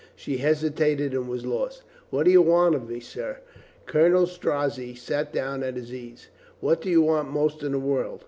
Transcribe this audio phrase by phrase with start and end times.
[0.15, 1.83] She hesitated and was lost.
[2.09, 3.37] "What do you want of me, sir?"
[3.85, 6.29] Colonel Strozzi sat down at his ease.
[6.59, 8.19] "What do you want most in the world?